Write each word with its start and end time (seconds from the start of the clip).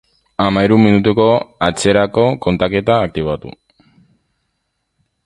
Hamahiru 0.43 0.77
minutuko 0.85 1.25
atzerako 1.67 2.23
kontaketa 2.47 2.93
aktibatu 3.05 3.49